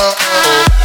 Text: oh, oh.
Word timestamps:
oh, 0.00 0.14
oh. 0.20 0.77